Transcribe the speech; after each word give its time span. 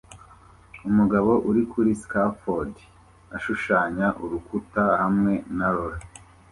Umugabo 0.89 1.31
uri 1.49 1.61
kuri 1.71 1.91
scafold 2.01 2.73
ashushanya 3.37 4.07
urukuta 4.23 4.83
hamwe 5.01 5.33
na 5.57 5.67
roller 5.73 6.03